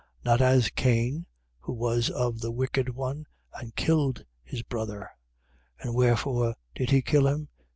3:12. 0.25 0.25
Not 0.25 0.41
as 0.41 0.69
Cain, 0.71 1.25
who 1.59 1.73
was 1.73 2.09
of 2.09 2.39
the 2.41 2.51
wicked 2.51 2.89
one 2.95 3.27
and 3.53 3.75
killed 3.75 4.25
his 4.43 4.63
brother. 4.63 5.11
And 5.79 5.93
wherefore 5.93 6.55
did 6.73 6.89
he 6.89 7.03
kill 7.03 7.27
him? 7.27 7.49